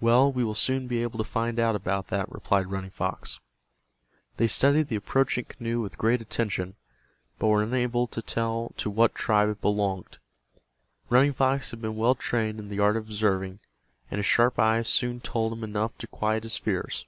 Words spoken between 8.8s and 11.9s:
what tribe it belonged. Running Fox had